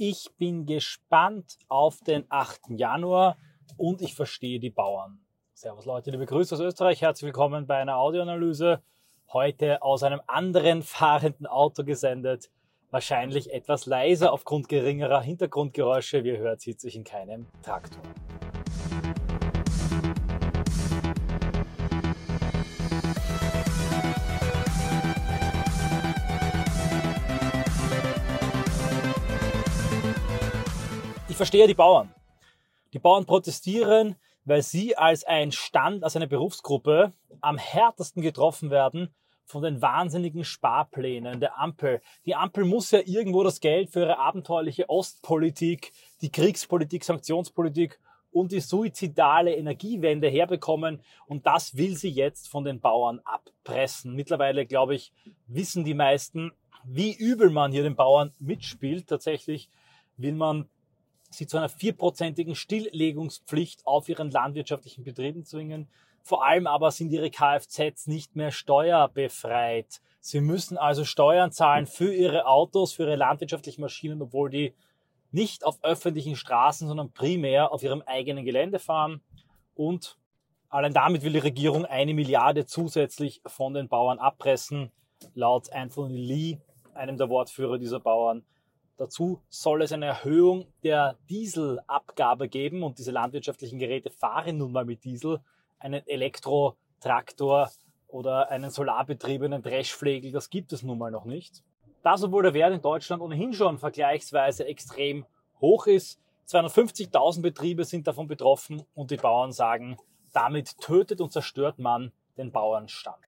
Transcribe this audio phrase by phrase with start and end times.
[0.00, 2.70] Ich bin gespannt auf den 8.
[2.76, 3.36] Januar
[3.76, 5.18] und ich verstehe die Bauern.
[5.54, 8.80] Servus Leute, liebe Grüße aus Österreich, herzlich willkommen bei einer Audioanalyse.
[9.32, 12.48] Heute aus einem anderen fahrenden Auto gesendet.
[12.92, 16.22] Wahrscheinlich etwas leiser aufgrund geringerer Hintergrundgeräusche.
[16.22, 18.00] Wie ihr hört, sitze ich in keinem Traktor.
[31.38, 32.12] Verstehe die Bauern.
[32.92, 39.14] Die Bauern protestieren, weil sie als ein Stand, als eine Berufsgruppe am härtesten getroffen werden
[39.44, 42.02] von den wahnsinnigen Sparplänen der Ampel.
[42.26, 47.98] Die Ampel muss ja irgendwo das Geld für ihre abenteuerliche Ostpolitik, die Kriegspolitik, Sanktionspolitik
[48.30, 51.00] und die suizidale Energiewende herbekommen.
[51.26, 54.14] Und das will sie jetzt von den Bauern abpressen.
[54.14, 55.12] Mittlerweile, glaube ich,
[55.46, 56.52] wissen die meisten,
[56.84, 59.06] wie übel man hier den Bauern mitspielt.
[59.08, 59.70] Tatsächlich
[60.16, 60.68] will man
[61.30, 65.88] sie zu einer vierprozentigen Stilllegungspflicht auf ihren landwirtschaftlichen Betrieben zwingen.
[66.22, 70.00] Vor allem aber sind ihre Kfz nicht mehr steuerbefreit.
[70.20, 74.74] Sie müssen also Steuern zahlen für ihre Autos, für ihre landwirtschaftlichen Maschinen, obwohl die
[75.30, 79.20] nicht auf öffentlichen Straßen, sondern primär auf ihrem eigenen Gelände fahren.
[79.74, 80.18] Und
[80.68, 84.90] allein damit will die Regierung eine Milliarde zusätzlich von den Bauern abpressen.
[85.34, 86.58] Laut Anthony Lee,
[86.94, 88.44] einem der Wortführer dieser Bauern,
[88.98, 94.84] Dazu soll es eine Erhöhung der Dieselabgabe geben und diese landwirtschaftlichen Geräte fahren nun mal
[94.84, 95.40] mit Diesel.
[95.78, 97.70] Einen Elektrotraktor
[98.08, 101.62] oder einen solarbetriebenen Dreschflegel, das gibt es nun mal noch nicht.
[102.02, 105.24] Das, obwohl der Wert in Deutschland ohnehin schon vergleichsweise extrem
[105.60, 106.20] hoch ist.
[106.48, 109.96] 250.000 Betriebe sind davon betroffen und die Bauern sagen,
[110.32, 113.18] damit tötet und zerstört man den Bauernstand.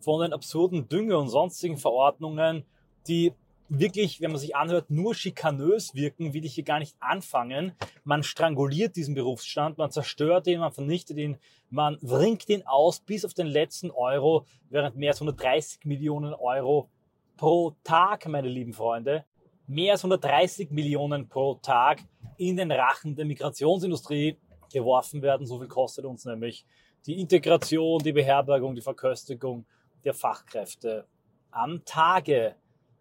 [0.00, 2.64] Von den absurden Dünge- und sonstigen Verordnungen,
[3.06, 3.34] die
[3.68, 7.72] wirklich, wenn man sich anhört, nur schikanös wirken, will ich hier gar nicht anfangen.
[8.04, 11.38] Man stranguliert diesen Berufsstand, man zerstört ihn, man vernichtet ihn,
[11.70, 16.88] man bringt ihn aus bis auf den letzten Euro, während mehr als 130 Millionen Euro
[17.36, 19.24] pro Tag, meine lieben Freunde,
[19.66, 22.00] mehr als 130 Millionen pro Tag
[22.36, 24.36] in den Rachen der Migrationsindustrie
[24.72, 25.46] geworfen werden.
[25.46, 26.66] So viel kostet uns nämlich
[27.06, 29.66] die Integration, die Beherbergung, die Verköstigung
[30.04, 31.06] der Fachkräfte
[31.50, 32.56] am Tage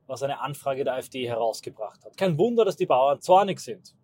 [0.08, 2.18] was eine Anfrage der AfD herausgebracht hat.
[2.18, 3.96] Kein Wunder, dass die Bauern zornig sind.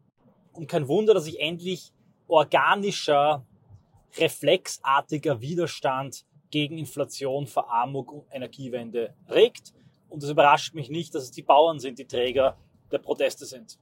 [0.53, 1.91] Und kein Wunder, dass sich endlich
[2.27, 3.45] organischer,
[4.17, 9.73] reflexartiger Widerstand gegen Inflation, Verarmung und Energiewende regt.
[10.09, 12.57] Und es überrascht mich nicht, dass es die Bauern sind, die Träger
[12.91, 13.77] der Proteste sind.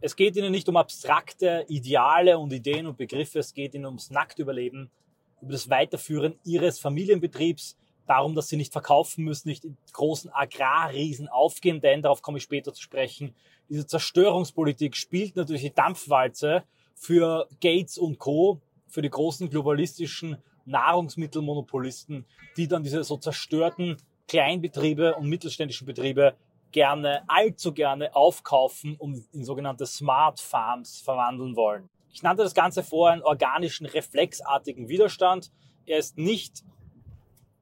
[0.00, 4.10] Es geht ihnen nicht um abstrakte Ideale und Ideen und Begriffe, es geht ihnen ums
[4.10, 4.90] Nacktüberleben,
[5.40, 7.76] über das Weiterführen ihres Familienbetriebs,
[8.08, 12.44] darum, dass sie nicht verkaufen müssen, nicht in großen Agrarriesen aufgehen, denn darauf komme ich
[12.44, 13.34] später zu sprechen.
[13.68, 16.64] Diese Zerstörungspolitik spielt natürlich die Dampfwalze
[16.94, 22.24] für Gates und Co., für die großen globalistischen Nahrungsmittelmonopolisten,
[22.56, 23.98] die dann diese so zerstörten
[24.28, 26.34] Kleinbetriebe und mittelständischen Betriebe
[26.72, 31.88] gerne, allzu gerne aufkaufen und in sogenannte Smart Farms verwandeln wollen.
[32.12, 35.50] Ich nannte das Ganze vorher einen organischen, reflexartigen Widerstand.
[35.86, 36.64] Er ist nicht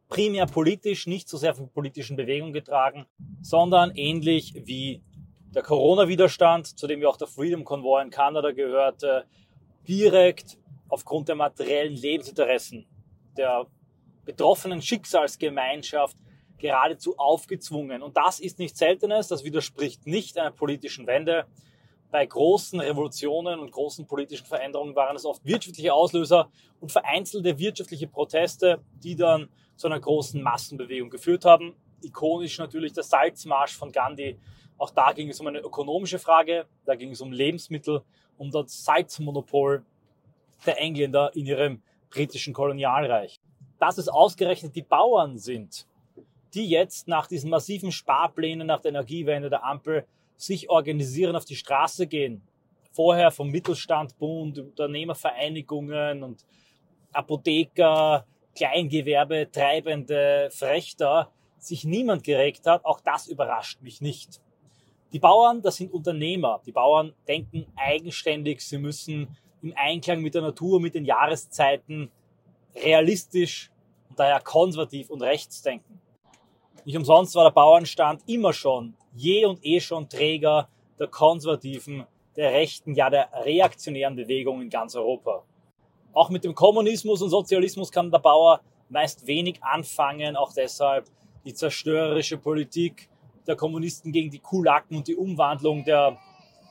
[0.09, 3.07] primär politisch, nicht so sehr von politischen Bewegungen getragen,
[3.43, 5.03] sondern ähnlich wie
[5.55, 9.25] der Corona-Widerstand, zu dem ja auch der Freedom Convoy in Kanada gehörte,
[9.89, 10.59] direkt
[10.89, 12.87] aufgrund der materiellen Lebensinteressen
[13.37, 13.67] der
[14.25, 16.17] betroffenen Schicksalsgemeinschaft
[16.59, 18.03] geradezu aufgezwungen.
[18.03, 21.47] Und das ist nichts Seltenes, das widerspricht nicht einer politischen Wende.
[22.11, 26.51] Bei großen Revolutionen und großen politischen Veränderungen waren es oft wirtschaftliche Auslöser
[26.81, 31.75] und vereinzelte wirtschaftliche Proteste, die dann zu einer großen Massenbewegung geführt haben.
[32.03, 34.39] Ikonisch natürlich der Salzmarsch von Gandhi.
[34.79, 38.03] Auch da ging es um eine ökonomische Frage, da ging es um Lebensmittel,
[38.37, 39.85] um das Salzmonopol
[40.67, 43.41] der Engländer in ihrem britischen Kolonialreich.
[43.79, 45.87] Dass es ausgerechnet die Bauern sind,
[46.55, 51.57] die jetzt nach diesen massiven Sparplänen, nach der Energiewende der Ampel sich organisieren, auf die
[51.57, 52.43] Straße gehen.
[52.93, 56.45] Vorher vom Mittelstandbund, Unternehmervereinigungen und
[57.13, 64.41] Apotheker, Kleingewerbe treibende Frechter sich niemand geregt hat, auch das überrascht mich nicht.
[65.13, 66.61] Die Bauern, das sind Unternehmer.
[66.67, 72.11] Die Bauern denken eigenständig, sie müssen im Einklang mit der Natur, mit den Jahreszeiten
[72.75, 73.71] realistisch
[74.09, 76.01] und daher konservativ und rechts denken.
[76.85, 80.69] Nicht umsonst war der Bauernstand immer schon, je und eh schon Träger
[80.99, 82.07] der konservativen,
[82.37, 85.45] der rechten, ja der reaktionären Bewegung in ganz Europa.
[86.17, 91.05] Auch mit dem Kommunismus und Sozialismus kann der Bauer meist wenig anfangen, auch deshalb
[91.45, 93.11] die zerstörerische Politik
[93.47, 96.17] der Kommunisten gegen die Kulaken und die Umwandlung der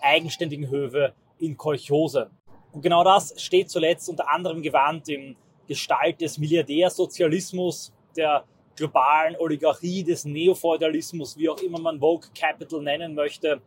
[0.01, 2.31] eigenständigen Höfe in Kolchose.
[2.71, 5.35] Und genau das steht zuletzt unter anderem gewandt im
[5.67, 8.45] Gestalt des Milliardärsozialismus, der
[8.75, 13.61] globalen Oligarchie, des Neofeudalismus, wie auch immer man Vogue Capital nennen möchte,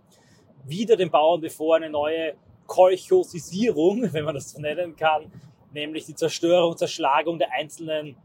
[0.64, 2.34] wieder den Bauern bevor eine neue
[2.66, 5.30] Kolchosisierung, wenn man das so nennen kann,
[5.72, 8.16] nämlich die Zerstörung, Zerschlagung der einzelnen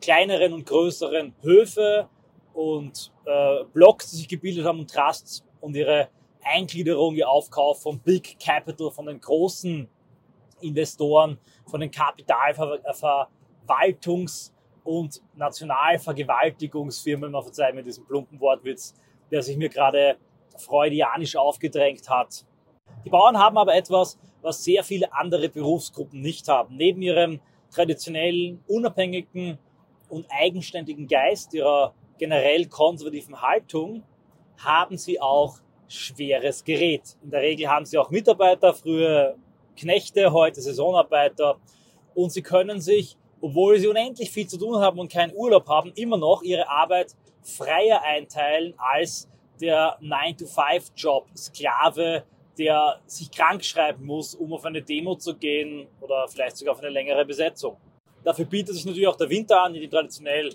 [0.00, 2.08] kleineren und größeren Höfe
[2.54, 6.08] und äh, Blocks, die sich gebildet haben und Trusts und ihre
[6.42, 9.88] Eingliederung, ihr Aufkauf von Big Capital, von den großen
[10.60, 14.52] Investoren, von den Kapitalverwaltungs-
[14.84, 18.94] und Nationalvergewaltigungsfirmen, man verzeiht mir diesen plumpen Wortwitz,
[19.30, 20.16] der sich mir gerade
[20.56, 22.46] freudianisch aufgedrängt hat.
[23.04, 24.18] Die Bauern haben aber etwas,
[24.48, 26.76] was sehr viele andere Berufsgruppen nicht haben.
[26.76, 27.40] Neben ihrem
[27.70, 29.58] traditionellen, unabhängigen
[30.08, 34.02] und eigenständigen Geist, ihrer generell konservativen Haltung,
[34.56, 37.16] haben sie auch schweres Gerät.
[37.22, 39.36] In der Regel haben sie auch Mitarbeiter, früher
[39.76, 41.58] Knechte, heute Saisonarbeiter
[42.14, 45.92] und sie können sich, obwohl sie unendlich viel zu tun haben und keinen Urlaub haben,
[45.94, 49.28] immer noch ihre Arbeit freier einteilen als
[49.60, 52.24] der 9-to-5-Job, Sklave,
[52.58, 56.80] der sich krank schreiben muss, um auf eine Demo zu gehen oder vielleicht sogar auf
[56.80, 57.76] eine längere Besetzung.
[58.24, 60.54] Dafür bietet sich natürlich auch der Winter an, die traditionell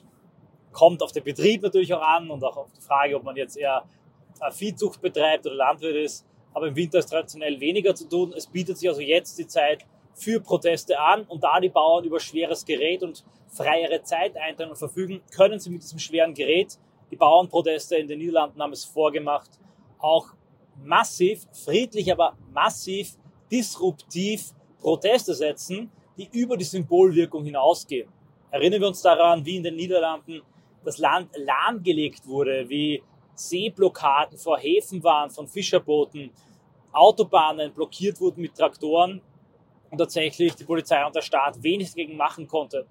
[0.71, 3.55] kommt auf den Betrieb natürlich auch an und auch auf die Frage, ob man jetzt
[3.55, 3.83] eher
[4.51, 6.25] Viehzucht betreibt oder Landwirt ist.
[6.53, 8.33] Aber im Winter ist traditionell weniger zu tun.
[8.35, 12.19] Es bietet sich also jetzt die Zeit für Proteste an und da die Bauern über
[12.19, 16.77] schweres Gerät und freiere Zeit einteilen und verfügen, können sie mit diesem schweren Gerät,
[17.11, 19.50] die Bauernproteste in den Niederlanden haben es vorgemacht,
[20.00, 20.33] auch
[20.83, 23.17] massiv, friedlich, aber massiv
[23.51, 28.09] disruptiv Proteste setzen, die über die Symbolwirkung hinausgehen.
[28.51, 30.41] Erinnern wir uns daran, wie in den Niederlanden
[30.83, 33.01] das Land lahmgelegt wurde, wie
[33.35, 36.31] Seeblockaden vor Häfen waren von Fischerbooten,
[36.91, 39.21] Autobahnen blockiert wurden mit Traktoren
[39.89, 42.85] und tatsächlich die Polizei und der Staat wenig dagegen machen konnte.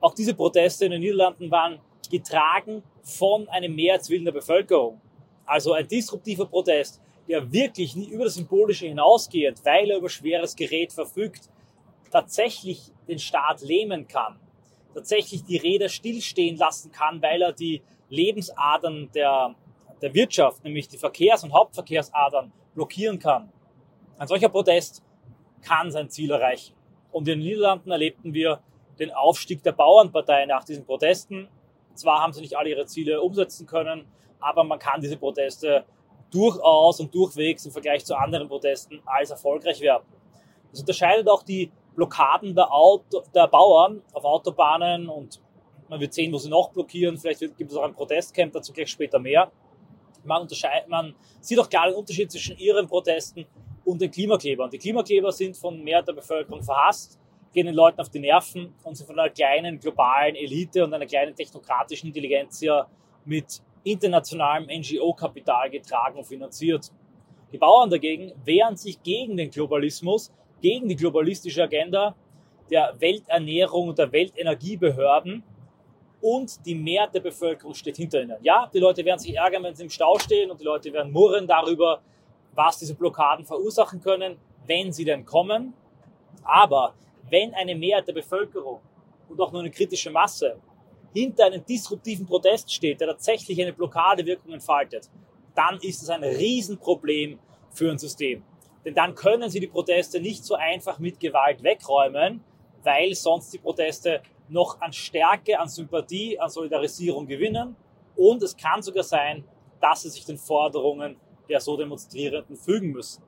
[0.00, 1.78] Auch diese Proteste in den Niederlanden waren
[2.10, 5.00] getragen von einem Mehrheitswillen der Bevölkerung.
[5.44, 10.92] Also ein disruptiver Protest, der wirklich über das Symbolische hinausgehend, weil er über schweres Gerät
[10.92, 11.50] verfügt,
[12.10, 14.38] tatsächlich den Staat lähmen kann,
[14.94, 19.54] tatsächlich die Räder stillstehen lassen kann, weil er die Lebensadern der,
[20.00, 23.52] der Wirtschaft, nämlich die Verkehrs- und Hauptverkehrsadern, blockieren kann.
[24.18, 25.02] Ein solcher Protest
[25.62, 26.74] kann sein Ziel erreichen.
[27.10, 28.60] Und in den Niederlanden erlebten wir
[28.98, 31.48] den Aufstieg der Bauernpartei nach diesen Protesten.
[31.94, 34.06] Zwar haben sie nicht alle ihre Ziele umsetzen können,
[34.38, 35.84] aber man kann diese Proteste
[36.36, 40.12] durchaus und durchwegs im Vergleich zu anderen Protesten als erfolgreich werten.
[40.70, 45.40] Das unterscheidet auch die Blockaden der, Auto, der Bauern auf Autobahnen und
[45.88, 47.16] man wird sehen, wo sie noch blockieren.
[47.16, 49.50] Vielleicht gibt es auch ein Protestcamp, dazu gleich später mehr.
[50.24, 53.46] Man, unterscheidet, man sieht auch klar den Unterschied zwischen ihren Protesten
[53.84, 54.68] und den Klimaklebern.
[54.70, 57.18] Die Klimakleber sind von mehr der Bevölkerung verhasst,
[57.54, 61.06] gehen den Leuten auf die Nerven und sind von einer kleinen globalen Elite und einer
[61.06, 62.62] kleinen technokratischen Intelligenz
[63.24, 66.90] mit internationalem NGO-Kapital getragen und finanziert.
[67.52, 72.14] Die Bauern dagegen wehren sich gegen den Globalismus, gegen die globalistische Agenda
[72.70, 75.44] der Welternährung und der Weltenergiebehörden
[76.20, 78.36] und die Mehrheit der Bevölkerung steht hinter ihnen.
[78.42, 81.12] Ja, die Leute werden sich ärgern, wenn sie im Stau stehen und die Leute werden
[81.12, 82.00] murren darüber,
[82.54, 84.36] was diese Blockaden verursachen können,
[84.66, 85.74] wenn sie denn kommen.
[86.42, 86.94] Aber
[87.30, 88.80] wenn eine Mehrheit der Bevölkerung
[89.28, 90.56] und auch nur eine kritische Masse
[91.16, 95.08] hinter einem disruptiven Protest steht, der tatsächlich eine Blockadewirkung entfaltet,
[95.54, 97.38] dann ist es ein Riesenproblem
[97.70, 98.42] für ein System.
[98.84, 102.44] Denn dann können sie die Proteste nicht so einfach mit Gewalt wegräumen,
[102.82, 107.74] weil sonst die Proteste noch an Stärke, an Sympathie, an Solidarisierung gewinnen.
[108.14, 109.42] Und es kann sogar sein,
[109.80, 111.16] dass sie sich den Forderungen
[111.48, 113.22] der so Demonstrierenden fügen müssen.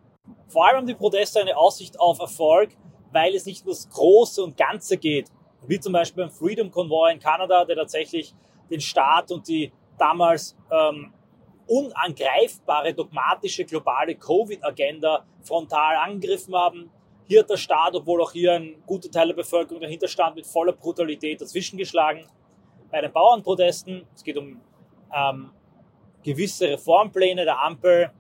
[0.49, 2.71] Vor allem haben die Proteste eine Aussicht auf Erfolg,
[3.13, 5.31] weil es nicht um das Große und Ganze geht,
[5.67, 8.35] wie zum Beispiel beim Freedom Convoy in Kanada, der tatsächlich
[8.71, 11.13] den Staat und die damals ähm,
[11.67, 16.91] unangreifbare, dogmatische, globale Covid-Agenda frontal angegriffen haben.
[17.27, 20.47] Hier hat der Staat, obwohl auch hier ein guter Teil der Bevölkerung dahinter stand, mit
[20.47, 22.25] voller Brutalität dazwischengeschlagen.
[22.91, 24.61] Bei den Bauernprotesten, es geht um
[25.15, 25.51] ähm,
[26.23, 28.11] gewisse Reformpläne der Ampel,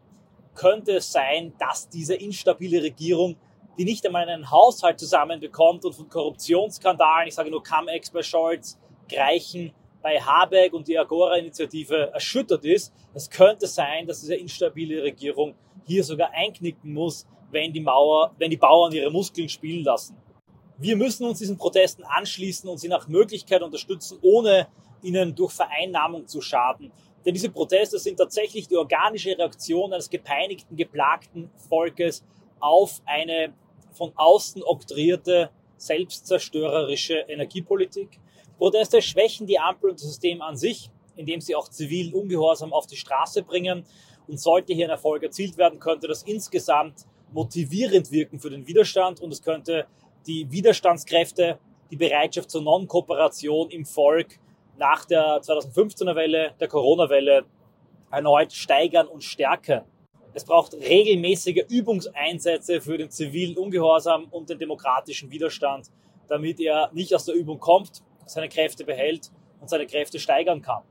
[0.55, 3.37] könnte es sein, dass diese instabile Regierung
[3.79, 8.77] die nicht einmal einen Haushalt zusammenbekommt und von Korruptionsskandalen, ich sage nur Cum-Ex bei Scholz,
[9.09, 12.93] Greichen bei Habeck und die Agora-Initiative erschüttert ist.
[13.15, 15.55] Es könnte sein, dass diese instabile Regierung
[15.87, 20.17] hier sogar einknicken muss, wenn die, Mauer, wenn die Bauern ihre Muskeln spielen lassen.
[20.77, 24.69] Wir müssen uns diesen Protesten anschließen und sie nach Möglichkeit unterstützen, ohne
[25.03, 26.93] ihnen durch Vereinnahmung zu schaden.
[27.25, 32.25] Denn diese Proteste sind tatsächlich die organische Reaktion eines gepeinigten, geplagten Volkes
[32.61, 33.53] auf eine
[33.99, 38.21] von außen oktroyierte, selbstzerstörerische Energiepolitik.
[38.57, 42.87] Proteste schwächen die Ampel und das System an sich, indem sie auch zivilen Ungehorsam auf
[42.87, 43.85] die Straße bringen.
[44.29, 49.21] Und sollte hier ein Erfolg erzielt werden, könnte das insgesamt motivierend wirken für den Widerstand
[49.21, 49.87] und es könnte
[50.27, 51.59] die Widerstandskräfte,
[51.91, 54.39] die Bereitschaft zur Non-Kooperation im Volk
[54.77, 57.45] nach der 2015er Welle, der Corona-Welle
[58.11, 59.83] erneut steigern und stärken.
[60.39, 65.89] Es braucht regelmäßige Übungseinsätze für den zivilen Ungehorsam und den demokratischen Widerstand,
[66.29, 70.85] damit er nicht aus der Übung kommt, seine Kräfte behält und seine Kräfte steigern kann.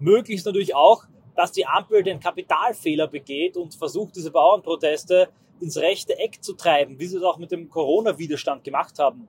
[0.00, 1.04] Möglich ist natürlich auch,
[1.36, 5.28] dass die Ampel den Kapitalfehler begeht und versucht, diese Bauernproteste
[5.60, 9.28] ins rechte Eck zu treiben, wie sie es auch mit dem Corona-Widerstand gemacht haben.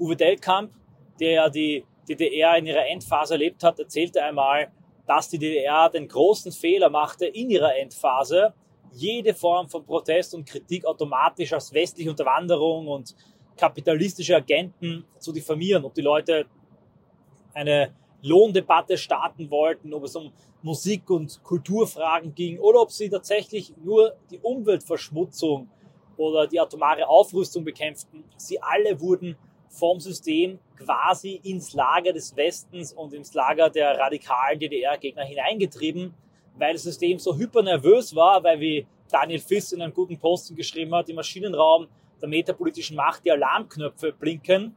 [0.00, 0.72] Uwe Delkamp,
[1.20, 4.72] der ja die DDR in ihrer Endphase erlebt hat, erzählte einmal,
[5.06, 8.52] dass die DDR den großen Fehler machte in ihrer Endphase,
[8.92, 13.14] jede Form von Protest und Kritik automatisch als westliche Unterwanderung und
[13.56, 16.46] kapitalistische Agenten zu diffamieren, ob die Leute
[17.54, 17.92] eine
[18.22, 20.32] Lohndebatte starten wollten, ob es um
[20.62, 25.68] Musik- und Kulturfragen ging oder ob sie tatsächlich nur die Umweltverschmutzung
[26.16, 28.24] oder die atomare Aufrüstung bekämpften.
[28.36, 29.36] Sie alle wurden
[29.68, 36.12] vom System quasi ins Lager des Westens und ins Lager der radikalen DDR-Gegner hineingetrieben,
[36.60, 40.94] weil das System so hypernervös war, weil wie Daniel Fiss in einem guten Posten geschrieben
[40.94, 41.88] hat, im Maschinenraum
[42.20, 44.76] der metapolitischen Macht die Alarmknöpfe blinken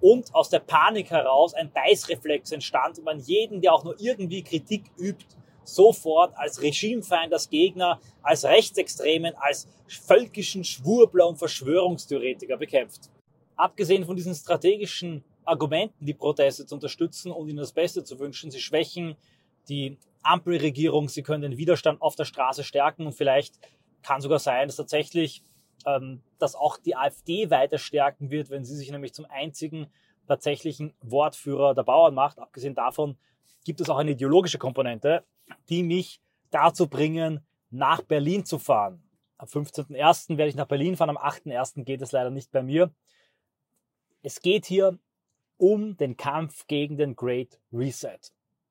[0.00, 4.42] und aus der Panik heraus ein Beißreflex entstand und man jeden, der auch nur irgendwie
[4.42, 5.24] Kritik übt,
[5.64, 13.10] sofort als Regimefeind, als Gegner, als Rechtsextremen, als völkischen Schwurbler und Verschwörungstheoretiker bekämpft.
[13.56, 18.50] Abgesehen von diesen strategischen Argumenten, die Proteste zu unterstützen und ihnen das Beste zu wünschen,
[18.50, 19.16] sie schwächen
[19.68, 23.58] die Ampelregierung, sie können den Widerstand auf der Straße stärken und vielleicht
[24.02, 25.42] kann sogar sein, dass tatsächlich
[25.86, 29.86] ähm, dass auch die AfD weiter stärken wird, wenn sie sich nämlich zum einzigen
[30.26, 32.38] tatsächlichen Wortführer der Bauern macht.
[32.38, 33.16] Abgesehen davon
[33.64, 35.24] gibt es auch eine ideologische Komponente,
[35.68, 39.02] die mich dazu bringen, nach Berlin zu fahren.
[39.36, 40.36] Am 15.01.
[40.36, 41.84] werde ich nach Berlin fahren, am 8.01.
[41.84, 42.94] geht es leider nicht bei mir.
[44.22, 44.98] Es geht hier
[45.56, 48.18] um den Kampf gegen den Great Reset.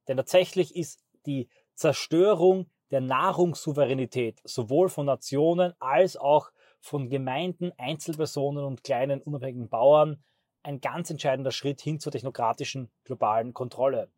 [0.08, 8.64] Denn tatsächlich ist die Zerstörung der Nahrungssouveränität sowohl von Nationen als auch von Gemeinden, Einzelpersonen
[8.64, 10.24] und kleinen unabhängigen Bauern
[10.64, 14.10] ein ganz entscheidender Schritt hin zur technokratischen globalen Kontrolle.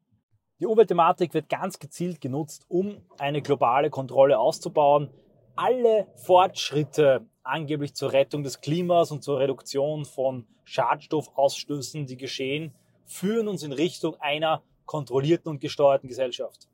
[0.60, 5.10] Die Umweltthematik wird ganz gezielt genutzt, um eine globale Kontrolle auszubauen.
[5.56, 12.74] Alle Fortschritte angeblich zur Rettung des Klimas und zur Reduktion von Schadstoffausstößen, die geschehen,
[13.06, 16.68] führen uns in Richtung einer kontrollierten und gesteuerten Gesellschaft.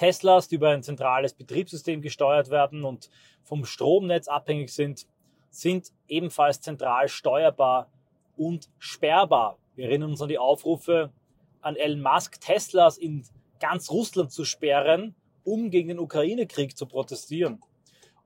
[0.00, 3.10] Teslas, die über ein zentrales Betriebssystem gesteuert werden und
[3.42, 5.06] vom Stromnetz abhängig sind,
[5.50, 7.90] sind ebenfalls zentral steuerbar
[8.34, 9.58] und sperrbar.
[9.74, 11.12] Wir erinnern uns an die Aufrufe
[11.60, 13.26] an Elon Musk, Teslas in
[13.60, 15.14] ganz Russland zu sperren,
[15.44, 17.62] um gegen den Ukraine-Krieg zu protestieren.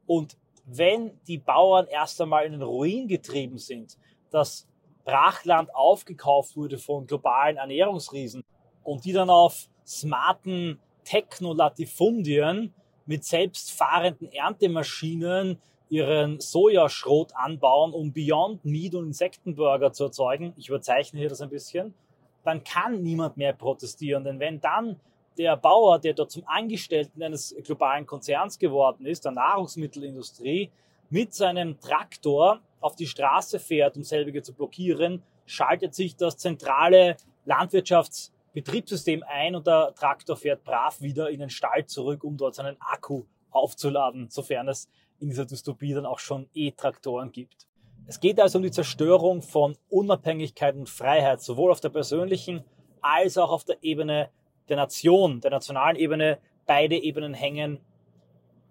[0.07, 3.99] Und wenn die Bauern erst einmal in den Ruin getrieben sind,
[4.31, 4.69] das
[5.05, 8.45] Brachland aufgekauft wurde von globalen Ernährungsriesen
[8.85, 12.73] und die dann auf smarten Technolatifundien
[13.07, 15.59] mit selbstfahrenden Erntemaschinen
[15.89, 21.51] ihren Sojaschrot anbauen, um Beyond Meat und Insektenburger zu erzeugen, ich überzeichne hier das ein
[21.51, 21.95] bisschen,
[22.43, 24.25] dann kann niemand mehr protestieren.
[24.25, 24.99] Denn wenn dann
[25.39, 30.71] der Bauer, der dort zum Angestellten eines globalen Konzerns geworden ist, der Nahrungsmittelindustrie,
[31.11, 37.17] mit seinem Traktor auf die Straße fährt, um selbige zu blockieren, schaltet sich das zentrale
[37.47, 42.55] Landwirtschafts- Betriebssystem ein und der Traktor fährt brav wieder in den Stall zurück, um dort
[42.55, 47.67] seinen Akku aufzuladen, sofern es in dieser Dystopie dann auch schon E-Traktoren gibt.
[48.07, 52.65] Es geht also um die Zerstörung von Unabhängigkeit und Freiheit, sowohl auf der persönlichen
[53.01, 54.31] als auch auf der Ebene
[54.69, 56.39] der Nation, der nationalen Ebene.
[56.67, 57.81] Beide Ebenen hängen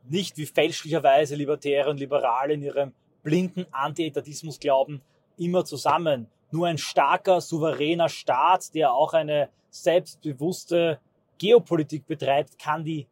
[0.08, 5.02] nicht wie fälschlicherweise Libertäre und Liberale in ihrem blinden Anti-Etatismus glauben,
[5.38, 6.28] immer zusammen.
[6.52, 11.00] Nur ein starker, souveräner Staat, der auch eine selbstbewusste
[11.38, 13.08] Geopolitik betreibt, kann die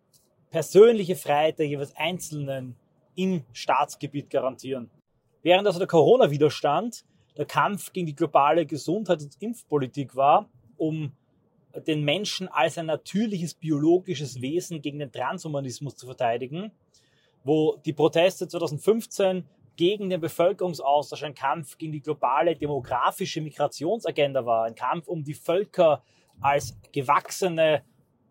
[0.52, 2.76] persönliche Freiheit der jeweils Einzelnen
[3.16, 4.90] im Staatsgebiet garantieren.
[5.44, 7.04] Während also der Corona-Widerstand
[7.38, 11.12] der Kampf gegen die globale Gesundheits- und Impfpolitik war, um
[11.88, 16.72] den Menschen als ein natürliches biologisches Wesen gegen den Transhumanismus zu verteidigen,
[17.44, 19.46] wo die Proteste 2015
[19.78, 25.34] gegen den Bevölkerungsaustausch ein Kampf gegen die globale demografische Migrationsagenda war, ein Kampf um die
[25.34, 26.04] Völker
[26.42, 27.84] als gewachsene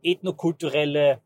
[0.03, 1.21] ethnokulturelle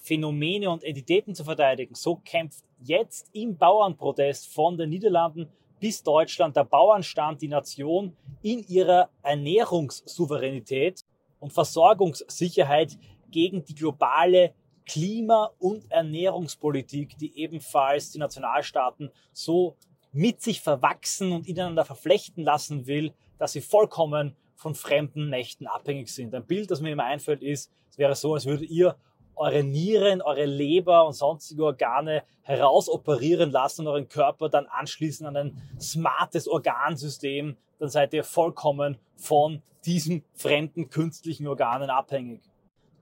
[0.00, 5.48] Phänomene und Entitäten zu verteidigen, so kämpft jetzt im Bauernprotest von den Niederlanden
[5.80, 11.04] bis Deutschland der Bauernstand, die Nation in ihrer Ernährungssouveränität
[11.40, 12.98] und Versorgungssicherheit
[13.30, 14.54] gegen die globale
[14.86, 19.76] Klima- und Ernährungspolitik, die ebenfalls die Nationalstaaten so
[20.12, 26.08] mit sich verwachsen und ineinander verflechten lassen will, dass sie vollkommen von fremden Mächten abhängig
[26.08, 26.34] sind.
[26.34, 28.96] Ein Bild, das mir immer einfällt, ist, es wäre so, als würdet ihr
[29.36, 35.36] eure Nieren, eure Leber und sonstige Organe herausoperieren lassen und euren Körper dann anschließen an
[35.36, 42.40] ein smartes Organsystem, dann seid ihr vollkommen von diesen fremden künstlichen Organen abhängig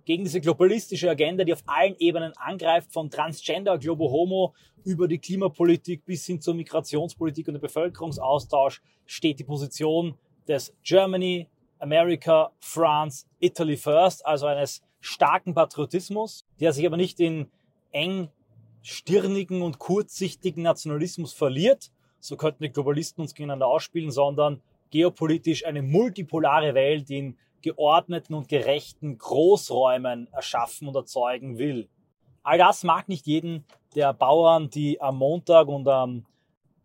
[0.04, 4.54] gegen diese globalistische Agenda, die auf allen Ebenen angreift, von Transgender, Globo Homo
[4.84, 11.48] über die Klimapolitik bis hin zur Migrationspolitik und den Bevölkerungsaustausch, steht die Position des Germany,
[11.82, 17.50] America, France, Italy First, also eines starken Patriotismus, der sich aber nicht in
[17.90, 18.28] eng
[18.82, 25.82] stirnigen und kurzsichtigen Nationalismus verliert, so könnten die Globalisten uns gegeneinander ausspielen, sondern geopolitisch eine
[25.82, 31.88] multipolare Welt in geordneten und gerechten Großräumen erschaffen und erzeugen will.
[32.44, 36.26] All das mag nicht jeden der Bauern, die am Montag und am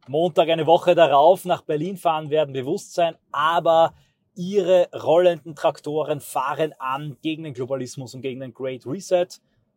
[0.07, 3.93] Montag eine Woche darauf nach Berlin fahren werden, bewusst sein, aber
[4.37, 9.27] ihre rollenden Traktoren fahren an gegen den Globalismus und gegen den Great Reset.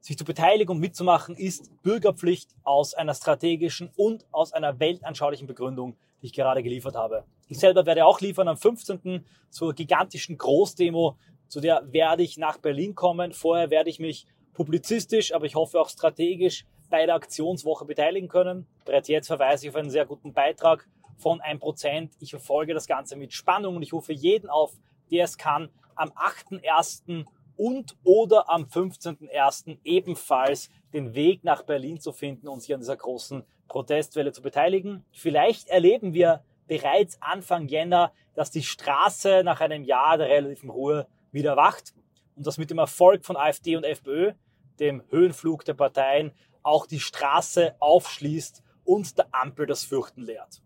[0.00, 5.96] Sich zu beteiligen und mitzumachen ist Bürgerpflicht aus einer strategischen und aus einer weltanschaulichen Begründung,
[6.22, 7.24] die ich gerade geliefert habe.
[7.48, 9.24] Ich selber werde auch liefern am 15.
[9.50, 11.16] zur gigantischen Großdemo,
[11.48, 13.32] zu der werde ich nach Berlin kommen.
[13.32, 18.66] Vorher werde ich mich publizistisch, aber ich hoffe auch strategisch bei der Aktionswoche beteiligen können.
[18.84, 20.86] Bereits jetzt verweise ich auf einen sehr guten Beitrag
[21.20, 22.10] von 1%.
[22.20, 24.72] Ich verfolge das Ganze mit Spannung und ich rufe jeden auf,
[25.10, 27.24] der es kann, am 8.1.
[27.56, 29.78] und oder am 15.1.
[29.84, 35.04] ebenfalls den Weg nach Berlin zu finden und sich an dieser großen Protestwelle zu beteiligen.
[35.12, 41.06] Vielleicht erleben wir bereits Anfang Jänner, dass die Straße nach einem Jahr der relativen Ruhe
[41.32, 41.94] wieder wacht
[42.36, 44.32] und dass mit dem Erfolg von AfD und FPÖ,
[44.78, 50.62] dem Höhenflug der Parteien, auch die Straße aufschließt und der Ampel das Fürchten lehrt.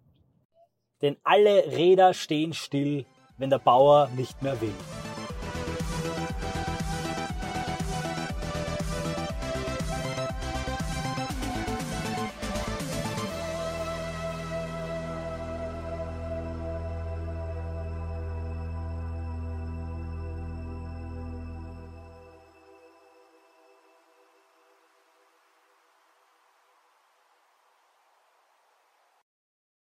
[1.05, 3.05] Denn alle Räder stehen still,
[3.37, 4.73] wenn der Bauer nicht mehr will.